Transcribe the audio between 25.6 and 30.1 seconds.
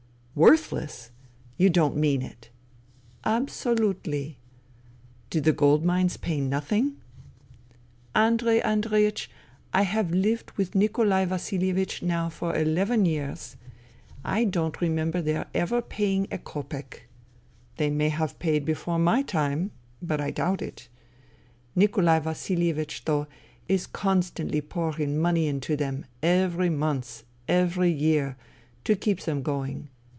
them, every month, every year, to keep them going.